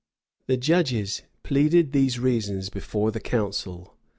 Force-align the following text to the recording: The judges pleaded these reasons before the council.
The 0.47 0.57
judges 0.57 1.21
pleaded 1.43 1.91
these 1.91 2.17
reasons 2.17 2.69
before 2.71 3.11
the 3.11 3.19
council. 3.19 3.95